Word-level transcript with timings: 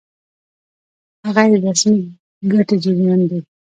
غیر 1.35 1.51
رسمي 1.65 2.01
ګټې 2.51 2.75
جريان 2.83 3.21
دي. 3.29 3.39